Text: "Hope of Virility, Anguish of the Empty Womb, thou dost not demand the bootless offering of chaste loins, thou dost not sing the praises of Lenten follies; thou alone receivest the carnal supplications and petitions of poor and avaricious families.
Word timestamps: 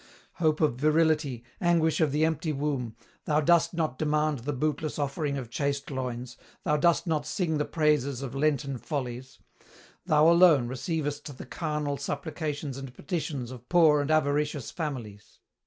"Hope 0.37 0.61
of 0.61 0.77
Virility, 0.77 1.43
Anguish 1.61 2.01
of 2.01 2.11
the 2.11 2.25
Empty 2.25 2.53
Womb, 2.53 2.95
thou 3.25 3.39
dost 3.39 3.75
not 3.75 3.99
demand 3.99 4.39
the 4.39 4.51
bootless 4.51 4.97
offering 4.97 5.37
of 5.37 5.51
chaste 5.51 5.91
loins, 5.91 6.37
thou 6.63 6.75
dost 6.75 7.05
not 7.05 7.27
sing 7.27 7.59
the 7.59 7.65
praises 7.65 8.23
of 8.23 8.33
Lenten 8.33 8.79
follies; 8.79 9.37
thou 10.07 10.27
alone 10.27 10.67
receivest 10.67 11.37
the 11.37 11.45
carnal 11.45 11.97
supplications 11.97 12.79
and 12.79 12.95
petitions 12.95 13.51
of 13.51 13.69
poor 13.69 14.01
and 14.01 14.09
avaricious 14.09 14.71
families. 14.71 15.37